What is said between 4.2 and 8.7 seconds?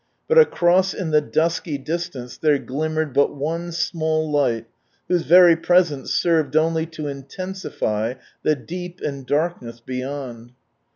light, whose very presence served only to intensify the